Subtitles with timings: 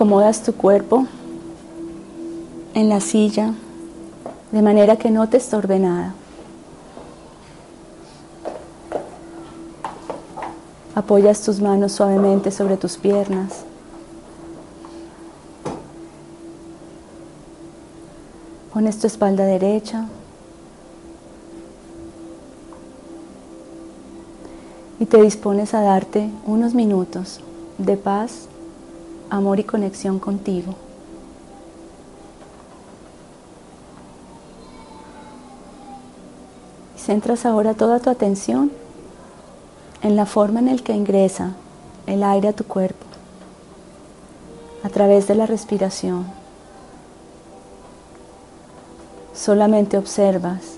[0.00, 1.04] Acomodas tu cuerpo
[2.72, 3.52] en la silla
[4.50, 6.14] de manera que no te estorbe nada.
[10.94, 13.66] Apoyas tus manos suavemente sobre tus piernas.
[18.72, 20.06] Pones tu espalda derecha.
[24.98, 27.40] Y te dispones a darte unos minutos
[27.76, 28.48] de paz,
[29.30, 30.74] amor y conexión contigo.
[36.96, 38.70] Centras ahora toda tu atención
[40.02, 41.52] en la forma en la que ingresa
[42.06, 43.06] el aire a tu cuerpo
[44.82, 46.26] a través de la respiración.
[49.34, 50.74] Solamente observas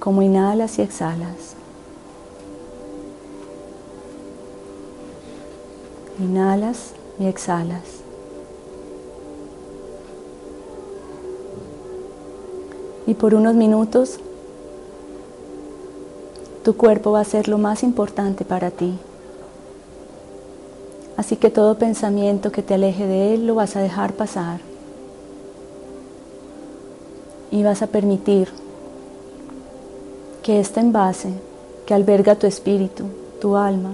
[0.00, 1.56] cómo inhalas y exhalas.
[6.24, 7.82] Inhalas y exhalas.
[13.06, 14.18] Y por unos minutos
[16.62, 18.98] tu cuerpo va a ser lo más importante para ti.
[21.18, 24.60] Así que todo pensamiento que te aleje de él lo vas a dejar pasar.
[27.50, 28.48] Y vas a permitir
[30.42, 31.34] que este envase
[31.84, 33.04] que alberga tu espíritu,
[33.42, 33.92] tu alma,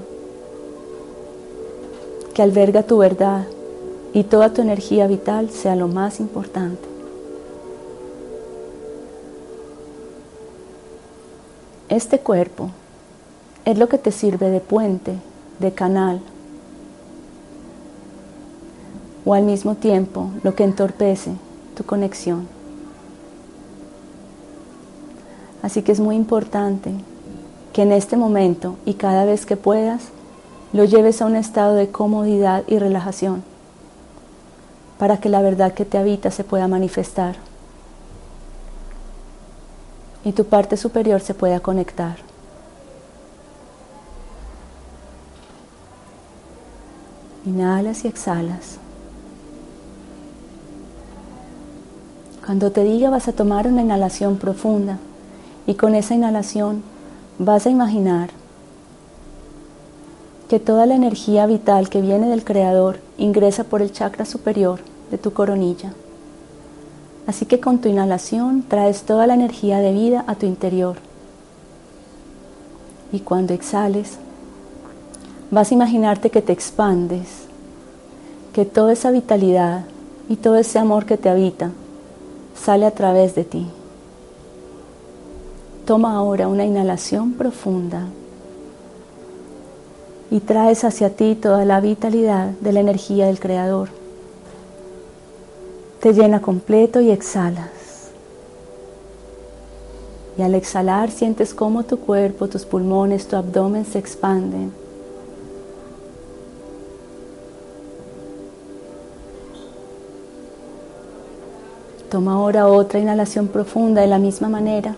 [2.34, 3.46] que alberga tu verdad
[4.12, 6.88] y toda tu energía vital sea lo más importante.
[11.88, 12.70] Este cuerpo
[13.64, 15.14] es lo que te sirve de puente,
[15.58, 16.20] de canal,
[19.24, 21.32] o al mismo tiempo lo que entorpece
[21.76, 22.48] tu conexión.
[25.62, 26.92] Así que es muy importante
[27.72, 30.08] que en este momento y cada vez que puedas,
[30.72, 33.42] lo lleves a un estado de comodidad y relajación
[34.98, 37.36] para que la verdad que te habita se pueda manifestar
[40.24, 42.18] y tu parte superior se pueda conectar.
[47.46, 48.76] Inhalas y exhalas.
[52.44, 54.98] Cuando te diga vas a tomar una inhalación profunda
[55.66, 56.82] y con esa inhalación
[57.38, 58.39] vas a imaginar
[60.50, 64.80] que toda la energía vital que viene del Creador ingresa por el chakra superior
[65.12, 65.92] de tu coronilla.
[67.28, 70.96] Así que con tu inhalación traes toda la energía de vida a tu interior.
[73.12, 74.18] Y cuando exhales,
[75.52, 77.44] vas a imaginarte que te expandes,
[78.52, 79.84] que toda esa vitalidad
[80.28, 81.70] y todo ese amor que te habita
[82.56, 83.68] sale a través de ti.
[85.86, 88.08] Toma ahora una inhalación profunda
[90.30, 94.00] y traes hacia ti toda la vitalidad de la energía del Creador
[96.00, 97.68] te llena completo y exhalas.
[100.36, 104.72] Y al exhalar sientes cómo tu cuerpo, tus pulmones, tu abdomen se expanden.
[112.10, 114.96] Toma ahora otra inhalación profunda de la misma manera.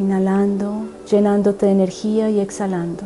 [0.00, 3.02] Inhalando, llenándote de energía y exhalando.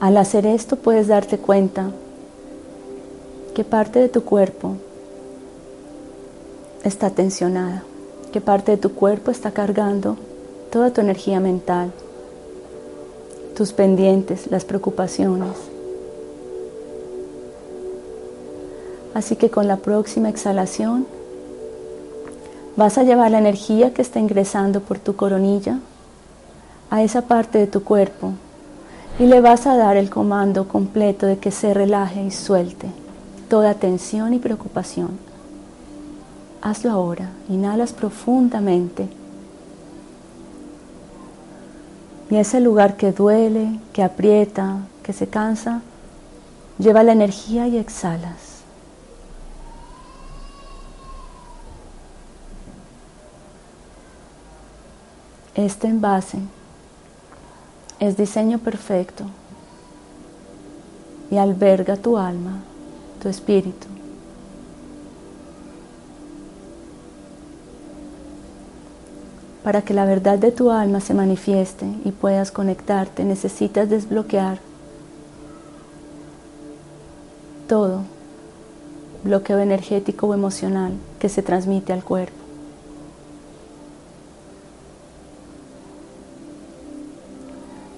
[0.00, 1.90] Al hacer esto puedes darte cuenta
[3.54, 4.76] que parte de tu cuerpo
[6.82, 7.82] está tensionada,
[8.32, 10.16] que parte de tu cuerpo está cargando
[10.72, 11.92] toda tu energía mental,
[13.54, 15.50] tus pendientes, las preocupaciones.
[19.12, 21.19] Así que con la próxima exhalación
[22.76, 25.78] vas a llevar la energía que está ingresando por tu coronilla
[26.90, 28.32] a esa parte de tu cuerpo
[29.18, 32.88] y le vas a dar el comando completo de que se relaje y suelte
[33.50, 35.18] toda tensión y preocupación.
[36.62, 39.08] Hazlo ahora, inhalas profundamente.
[42.30, 45.82] Y ese lugar que duele, que aprieta, que se cansa,
[46.78, 48.49] lleva la energía y exhalas.
[55.54, 56.38] Este envase
[57.98, 59.24] es diseño perfecto
[61.30, 62.60] y alberga tu alma,
[63.20, 63.86] tu espíritu.
[69.64, 74.58] Para que la verdad de tu alma se manifieste y puedas conectarte, necesitas desbloquear
[77.68, 78.02] todo
[79.22, 82.39] bloqueo energético o emocional que se transmite al cuerpo.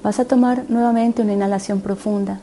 [0.03, 2.41] Vas a tomar nuevamente una inhalación profunda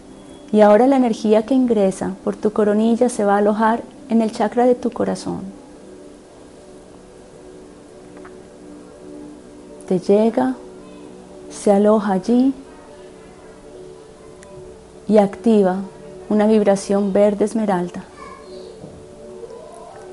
[0.52, 4.32] y ahora la energía que ingresa por tu coronilla se va a alojar en el
[4.32, 5.42] chakra de tu corazón.
[9.88, 10.56] Te llega,
[11.50, 12.54] se aloja allí
[15.08, 15.78] y activa
[16.30, 18.04] una vibración verde esmeralda.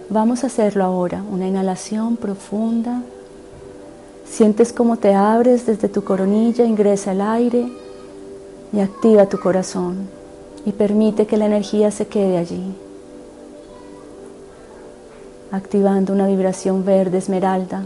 [0.09, 3.03] Vamos a hacerlo ahora, una inhalación profunda.
[4.37, 7.73] Sientes cómo te abres desde tu coronilla, ingresa el aire
[8.71, 10.11] y activa tu corazón
[10.67, 12.75] y permite que la energía se quede allí,
[15.51, 17.85] activando una vibración verde esmeralda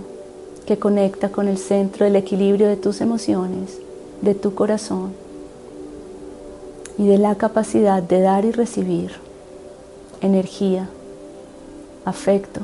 [0.66, 3.78] que conecta con el centro del equilibrio de tus emociones,
[4.20, 5.12] de tu corazón
[6.98, 9.12] y de la capacidad de dar y recibir
[10.20, 10.88] energía
[12.04, 12.60] afecto,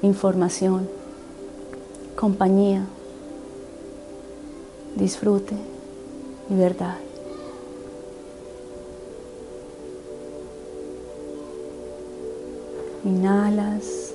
[0.00, 0.95] información,
[2.16, 2.84] compañía,
[4.96, 5.54] disfrute
[6.50, 6.96] y verdad.
[13.04, 14.12] Inhalas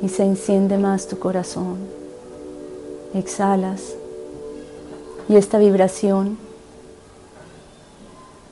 [0.00, 1.78] y se enciende más tu corazón.
[3.14, 3.94] Exhalas
[5.28, 6.38] y esta vibración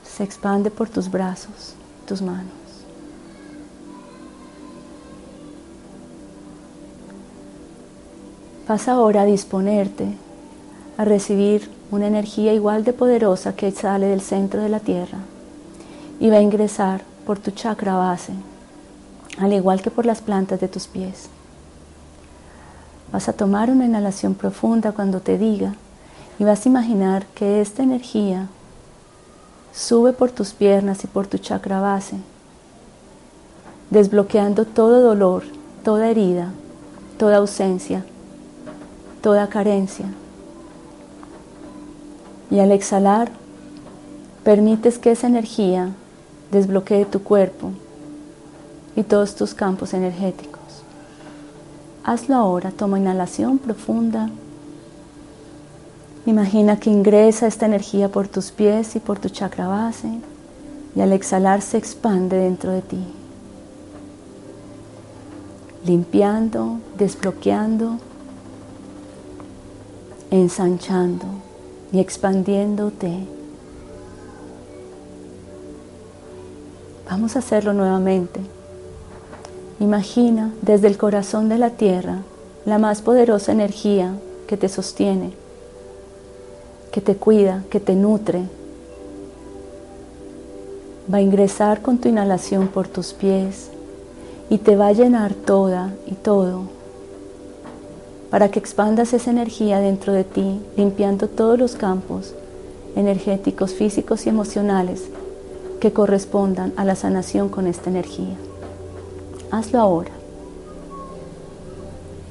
[0.03, 1.75] se expande por tus brazos,
[2.07, 2.66] tus manos.
[8.67, 10.17] Vas ahora a disponerte
[10.97, 15.19] a recibir una energía igual de poderosa que sale del centro de la tierra
[16.19, 18.33] y va a ingresar por tu chakra base,
[19.39, 21.29] al igual que por las plantas de tus pies.
[23.13, 25.75] Vas a tomar una inhalación profunda cuando te diga
[26.37, 28.47] y vas a imaginar que esta energía
[29.71, 32.17] sube por tus piernas y por tu chakra base,
[33.91, 35.43] desbloqueando todo dolor,
[35.85, 36.51] toda herida,
[37.17, 38.03] toda ausencia,
[39.27, 40.05] toda carencia.
[42.49, 43.29] Y al exhalar,
[44.45, 45.89] permites que esa energía
[46.49, 47.71] desbloquee tu cuerpo
[48.95, 50.61] y todos tus campos energéticos.
[52.05, 54.29] Hazlo ahora, toma inhalación profunda.
[56.25, 60.07] Imagina que ingresa esta energía por tus pies y por tu chakra base
[60.95, 63.03] y al exhalar se expande dentro de ti,
[65.83, 67.99] limpiando, desbloqueando
[70.31, 71.25] ensanchando
[71.91, 73.25] y expandiéndote.
[77.09, 78.41] Vamos a hacerlo nuevamente.
[79.79, 82.23] Imagina desde el corazón de la tierra
[82.65, 84.13] la más poderosa energía
[84.47, 85.31] que te sostiene,
[86.91, 88.43] que te cuida, que te nutre.
[91.11, 93.69] Va a ingresar con tu inhalación por tus pies
[94.49, 96.76] y te va a llenar toda y todo
[98.29, 102.33] para que expandas esa energía dentro de ti, limpiando todos los campos
[102.95, 105.03] energéticos, físicos y emocionales
[105.79, 108.35] que correspondan a la sanación con esta energía.
[109.51, 110.11] Hazlo ahora.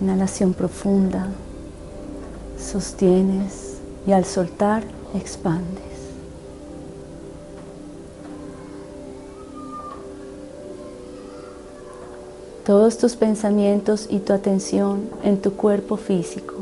[0.01, 1.29] Inhalación profunda,
[2.59, 4.83] sostienes y al soltar
[5.15, 5.96] expandes.
[12.67, 16.55] Todos tus pensamientos y tu atención en tu cuerpo físico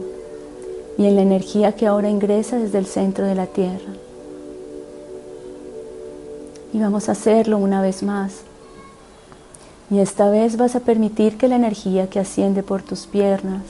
[0.99, 3.91] y en la energía que ahora ingresa desde el centro de la tierra.
[6.75, 8.43] Y vamos a hacerlo una vez más.
[9.91, 13.63] Y esta vez vas a permitir que la energía que asciende por tus piernas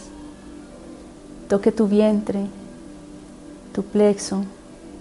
[1.49, 2.47] toque tu vientre,
[3.73, 4.43] tu plexo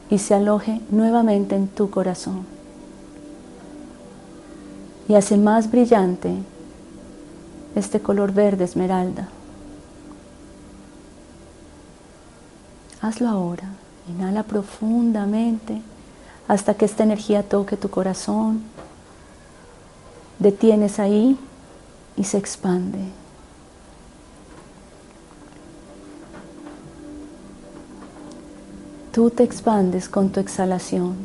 [0.07, 2.45] y se aloje nuevamente en tu corazón.
[5.07, 6.35] Y hace más brillante
[7.75, 9.29] este color verde esmeralda.
[13.01, 13.69] Hazlo ahora.
[14.07, 15.81] Inhala profundamente
[16.47, 18.61] hasta que esta energía toque tu corazón.
[20.39, 21.37] Detienes ahí
[22.17, 22.99] y se expande.
[29.11, 31.15] Tú te expandes con tu exhalación.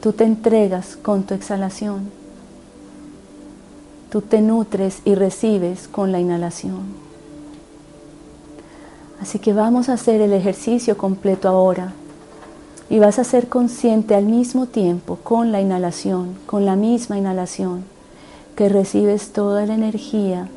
[0.00, 2.17] Tú te entregas con tu exhalación.
[4.10, 7.08] Tú te nutres y recibes con la inhalación.
[9.20, 11.92] Así que vamos a hacer el ejercicio completo ahora.
[12.88, 17.84] Y vas a ser consciente al mismo tiempo con la inhalación, con la misma inhalación,
[18.56, 20.48] que recibes toda la energía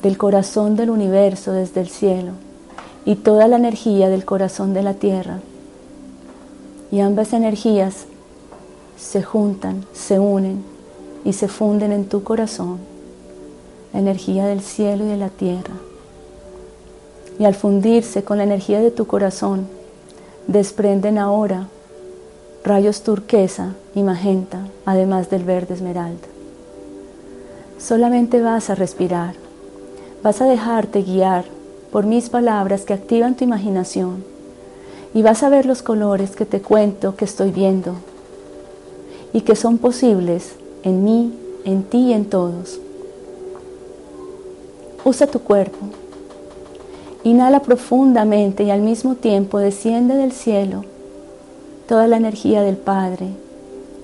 [0.00, 2.32] del corazón del universo desde el cielo
[3.04, 5.40] y toda la energía del corazón de la tierra.
[6.92, 8.04] Y ambas energías
[8.96, 10.73] se juntan, se unen
[11.24, 12.78] y se funden en tu corazón,
[13.92, 15.74] la energía del cielo y de la tierra.
[17.38, 19.66] Y al fundirse con la energía de tu corazón,
[20.46, 21.68] desprenden ahora
[22.62, 26.26] rayos turquesa y magenta, además del verde esmeralda.
[27.78, 29.34] Solamente vas a respirar,
[30.22, 31.44] vas a dejarte guiar
[31.90, 34.24] por mis palabras que activan tu imaginación
[35.12, 37.94] y vas a ver los colores que te cuento que estoy viendo
[39.32, 41.32] y que son posibles en mí,
[41.64, 42.78] en ti y en todos.
[45.04, 45.78] Usa tu cuerpo.
[47.24, 50.84] Inhala profundamente y al mismo tiempo desciende del cielo
[51.88, 53.28] toda la energía del Padre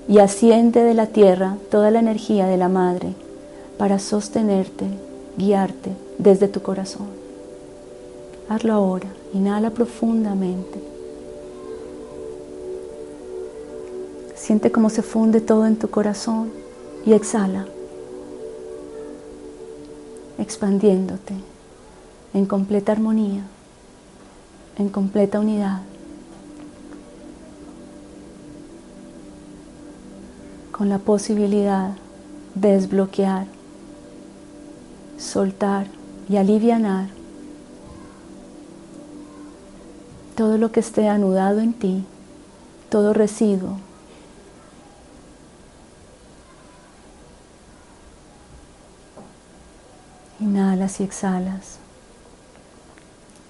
[0.07, 3.13] y asciende de la tierra toda la energía de la Madre
[3.77, 4.85] para sostenerte,
[5.37, 7.07] guiarte desde tu corazón.
[8.49, 9.07] Hazlo ahora.
[9.33, 10.79] Inhala profundamente.
[14.35, 16.60] Siente cómo se funde todo en tu corazón
[17.05, 17.65] y exhala,
[20.37, 21.33] expandiéndote
[22.33, 23.43] en completa armonía,
[24.77, 25.81] en completa unidad,
[30.71, 31.91] con la posibilidad
[32.55, 33.47] de desbloquear,
[35.17, 35.87] soltar
[36.29, 37.09] y alivianar
[40.35, 42.03] todo lo que esté anudado en ti,
[42.89, 43.77] todo residuo
[50.81, 51.77] Y exhalas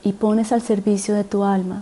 [0.03, 1.81] y pones al servicio de tu alma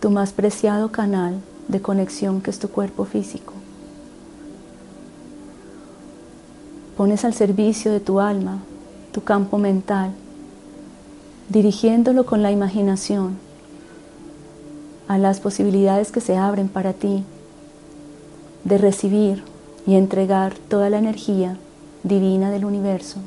[0.00, 3.52] tu más preciado canal de conexión que es tu cuerpo físico.
[6.96, 8.58] Pones al servicio de tu alma
[9.12, 10.10] tu campo mental,
[11.48, 13.38] dirigiéndolo con la imaginación
[15.06, 17.22] a las posibilidades que se abren para ti
[18.64, 19.44] de recibir
[19.86, 21.58] y entregar toda la energía
[22.02, 23.18] divina del universo.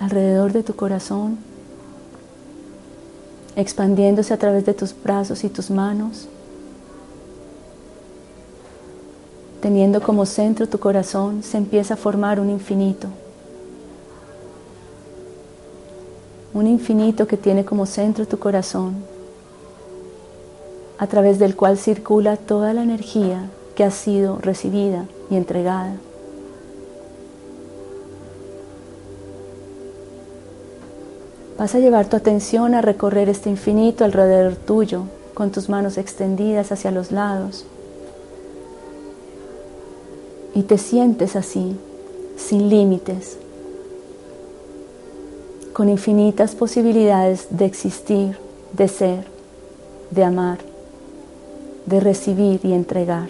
[0.00, 1.38] Alrededor de tu corazón,
[3.54, 6.26] expandiéndose a través de tus brazos y tus manos,
[9.60, 13.08] teniendo como centro tu corazón, se empieza a formar un infinito.
[16.54, 18.96] Un infinito que tiene como centro tu corazón,
[20.98, 25.94] a través del cual circula toda la energía que ha sido recibida y entregada.
[31.60, 35.02] Vas a llevar tu atención a recorrer este infinito alrededor tuyo,
[35.34, 37.66] con tus manos extendidas hacia los lados.
[40.54, 41.76] Y te sientes así,
[42.38, 43.36] sin límites,
[45.74, 48.38] con infinitas posibilidades de existir,
[48.72, 49.26] de ser,
[50.10, 50.60] de amar,
[51.84, 53.28] de recibir y entregar.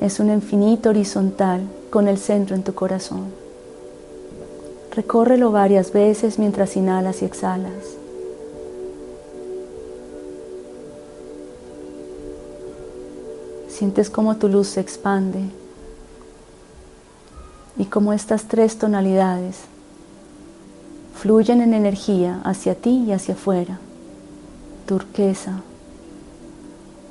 [0.00, 1.60] Es un infinito horizontal
[1.96, 3.32] con el centro en tu corazón.
[4.94, 7.72] Recórrelo varias veces mientras inhalas y exhalas.
[13.70, 15.40] Sientes cómo tu luz se expande
[17.78, 19.60] y cómo estas tres tonalidades
[21.14, 23.78] fluyen en energía hacia ti y hacia afuera.
[24.84, 25.62] Turquesa,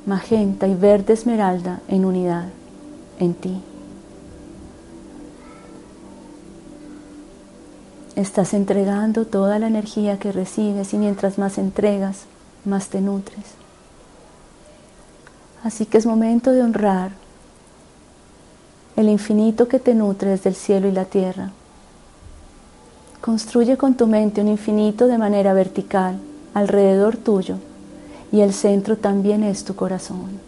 [0.06, 2.50] magenta y verde esmeralda en unidad
[3.18, 3.64] en ti.
[8.16, 12.24] Estás entregando toda la energía que recibes y mientras más entregas,
[12.64, 13.44] más te nutres.
[15.64, 17.12] Así que es momento de honrar
[18.96, 21.52] el infinito que te nutre desde el cielo y la tierra.
[23.20, 26.18] Construye con tu mente un infinito de manera vertical
[26.54, 27.58] alrededor tuyo
[28.32, 30.40] y el centro también es tu corazón.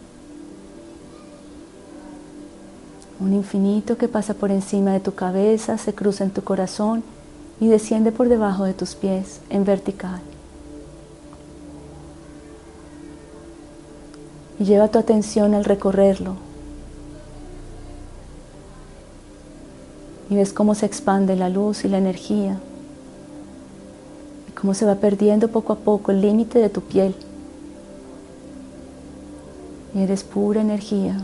[3.20, 7.02] Un infinito que pasa por encima de tu cabeza, se cruza en tu corazón
[7.60, 10.20] y desciende por debajo de tus pies en vertical.
[14.58, 16.34] Y lleva tu atención al recorrerlo.
[20.30, 22.58] Y ves cómo se expande la luz y la energía.
[24.48, 27.14] Y cómo se va perdiendo poco a poco el límite de tu piel.
[29.94, 31.16] Y eres pura energía,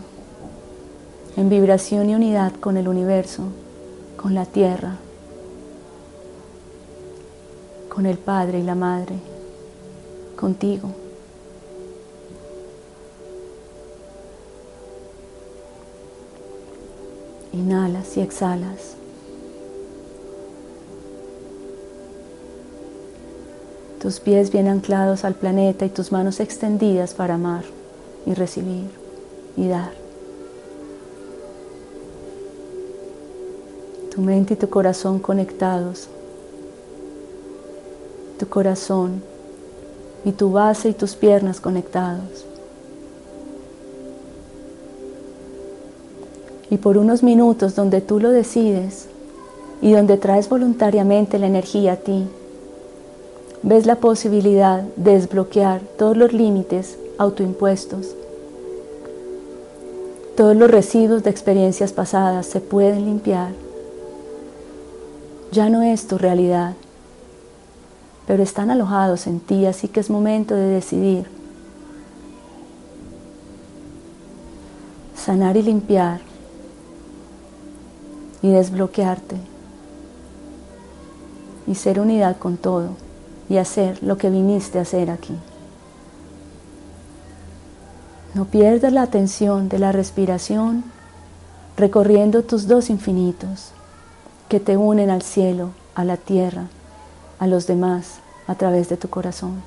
[1.37, 3.43] en vibración y unidad con el universo,
[4.17, 4.97] con la tierra,
[7.95, 9.15] con el Padre y la Madre,
[10.35, 10.89] contigo.
[17.53, 18.97] Inhalas y exhalas.
[24.01, 27.65] Tus pies bien anclados al planeta y tus manos extendidas para amar
[28.27, 28.91] y recibir
[29.57, 29.93] y dar.
[34.13, 36.09] Tu mente y tu corazón conectados.
[38.39, 39.23] Tu corazón
[40.25, 42.47] y tu base y tus piernas conectados.
[46.71, 49.07] Y por unos minutos donde tú lo decides
[49.81, 52.27] y donde traes voluntariamente la energía a ti,
[53.63, 58.15] ves la posibilidad de desbloquear todos los límites autoimpuestos.
[60.37, 63.53] Todos los residuos de experiencias pasadas se pueden limpiar.
[65.53, 66.75] Ya no es tu realidad,
[68.27, 71.27] pero están alojados en ti, así que es momento de decidir.
[75.17, 76.21] Sanar y limpiar
[78.43, 79.37] y desbloquearte
[81.67, 82.91] y ser unidad con todo
[83.49, 85.35] y hacer lo que viniste a hacer aquí.
[88.35, 90.85] No pierdas la atención de la respiración
[91.77, 93.71] recorriendo tus dos infinitos
[94.49, 96.67] que te unen al cielo, a la tierra,
[97.39, 99.63] a los demás a través de tu corazón.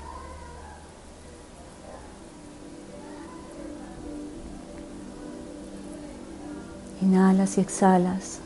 [7.02, 8.40] Inhalas y exhalas.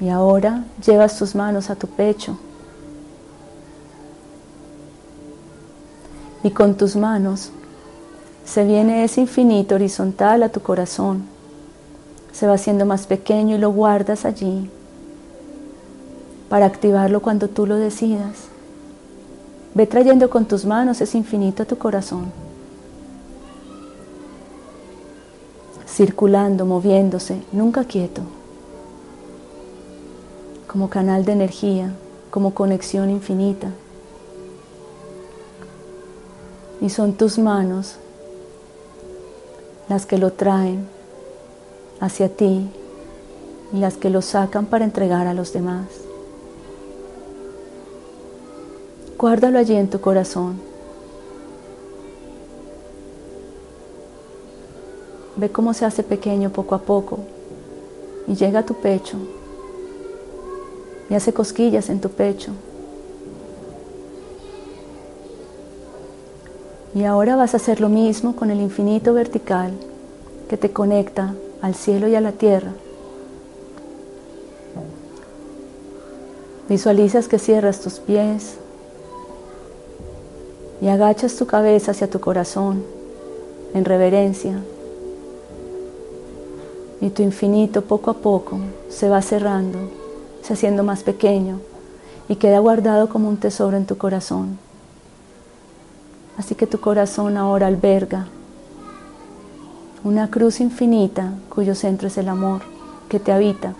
[0.00, 2.38] Y ahora llevas tus manos a tu pecho.
[6.42, 7.50] Y con tus manos
[8.46, 11.24] se viene ese infinito horizontal a tu corazón.
[12.32, 14.70] Se va haciendo más pequeño y lo guardas allí
[16.48, 18.48] para activarlo cuando tú lo decidas.
[19.74, 22.32] Ve trayendo con tus manos ese infinito a tu corazón.
[25.86, 28.22] Circulando, moviéndose, nunca quieto
[30.70, 31.92] como canal de energía,
[32.30, 33.72] como conexión infinita.
[36.80, 37.96] Y son tus manos
[39.88, 40.86] las que lo traen
[42.00, 42.68] hacia ti
[43.72, 45.86] y las que lo sacan para entregar a los demás.
[49.18, 50.58] Guárdalo allí en tu corazón.
[55.36, 57.18] Ve cómo se hace pequeño poco a poco
[58.26, 59.16] y llega a tu pecho
[61.08, 62.52] y hace cosquillas en tu pecho.
[66.94, 69.72] Y ahora vas a hacer lo mismo con el infinito vertical
[70.48, 72.72] que te conecta al cielo y a la tierra.
[76.68, 78.56] Visualizas que cierras tus pies
[80.80, 82.84] y agachas tu cabeza hacia tu corazón
[83.74, 84.58] en reverencia.
[87.00, 90.00] Y tu infinito poco a poco se va cerrando
[90.42, 91.60] se haciendo más pequeño
[92.28, 94.58] y queda guardado como un tesoro en tu corazón.
[96.36, 98.28] Así que tu corazón ahora alberga
[100.02, 102.62] una cruz infinita cuyo centro es el amor
[103.08, 103.74] que te habita.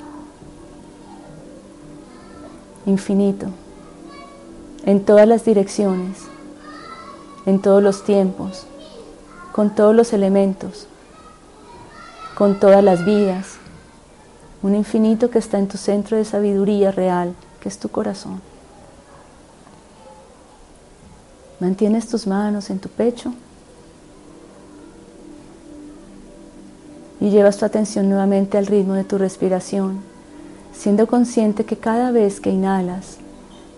[2.84, 3.46] Infinito,
[4.84, 6.18] en todas las direcciones,
[7.46, 8.66] en todos los tiempos,
[9.52, 10.86] con todos los elementos,
[12.36, 13.56] con todas las vidas,
[14.62, 18.42] un infinito que está en tu centro de sabiduría real, que es tu corazón.
[21.60, 23.32] Mantienes tus manos en tu pecho
[27.20, 30.00] y llevas tu atención nuevamente al ritmo de tu respiración,
[30.72, 33.18] siendo consciente que cada vez que inhalas,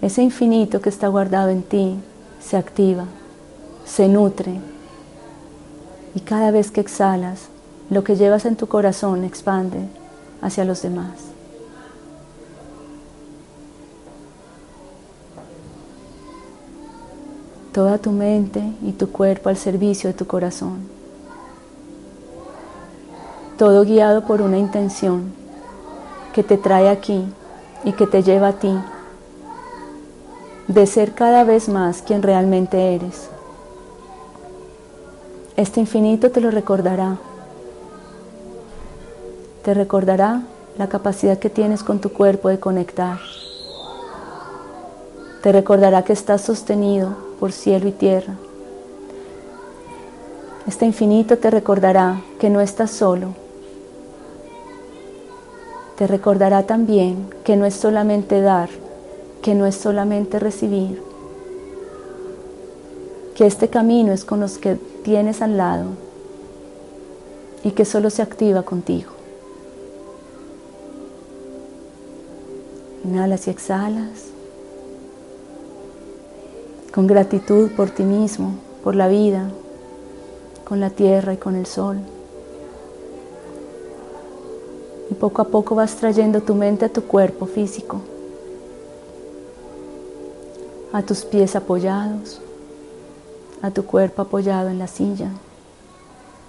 [0.00, 1.96] ese infinito que está guardado en ti
[2.40, 3.06] se activa,
[3.84, 4.60] se nutre
[6.14, 7.48] y cada vez que exhalas,
[7.90, 9.80] lo que llevas en tu corazón expande
[10.40, 11.10] hacia los demás.
[17.72, 21.01] Toda tu mente y tu cuerpo al servicio de tu corazón.
[23.62, 25.32] Todo guiado por una intención
[26.34, 27.24] que te trae aquí
[27.84, 28.76] y que te lleva a ti
[30.66, 33.30] de ser cada vez más quien realmente eres.
[35.56, 37.18] Este infinito te lo recordará
[39.62, 40.42] te recordará
[40.76, 43.20] la capacidad que tienes con tu cuerpo de conectar.
[45.40, 48.34] Te recordará que estás sostenido por cielo y tierra
[50.66, 53.40] Este infinito te recordará que no estás solo.
[56.02, 58.68] Te recordará también que no es solamente dar,
[59.40, 61.00] que no es solamente recibir,
[63.36, 65.90] que este camino es con los que tienes al lado
[67.62, 69.12] y que solo se activa contigo.
[73.04, 74.24] Inhalas y exhalas
[76.92, 79.50] con gratitud por ti mismo, por la vida,
[80.64, 81.98] con la tierra y con el sol.
[85.22, 88.00] Poco a poco vas trayendo tu mente a tu cuerpo físico,
[90.92, 92.40] a tus pies apoyados,
[93.62, 95.28] a tu cuerpo apoyado en la silla.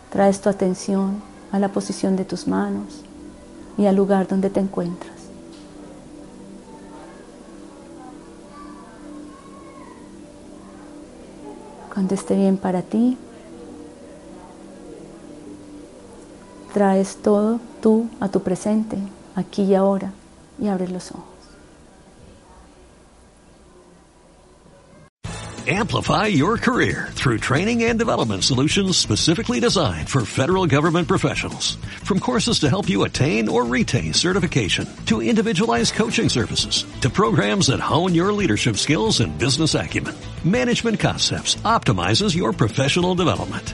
[0.09, 3.03] Traes tu atención a la posición de tus manos
[3.77, 5.19] y al lugar donde te encuentras.
[11.93, 13.19] Cuando esté bien para ti,
[16.73, 18.97] traes todo tú a tu presente,
[19.35, 20.11] aquí y ahora,
[20.59, 21.33] y abres los ojos.
[25.65, 31.75] Amplify your career through training and development solutions specifically designed for federal government professionals.
[32.03, 37.67] From courses to help you attain or retain certification, to individualized coaching services, to programs
[37.67, 43.73] that hone your leadership skills and business acumen, Management Concepts optimizes your professional development.